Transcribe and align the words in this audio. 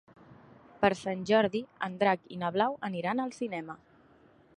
Per 0.85 0.89
Sant 1.01 1.19
Jordi 1.31 1.61
en 1.89 1.99
Drac 1.99 2.25
i 2.37 2.39
na 2.45 2.51
Blau 2.57 2.79
aniran 2.91 3.23
al 3.27 3.37
cinema. 3.41 3.77